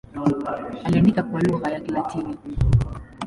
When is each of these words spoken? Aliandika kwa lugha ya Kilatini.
Aliandika 0.83 1.23
kwa 1.23 1.41
lugha 1.41 1.71
ya 1.71 1.79
Kilatini. 1.79 2.37